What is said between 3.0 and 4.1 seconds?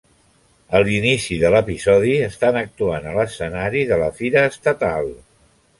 a l"escenari de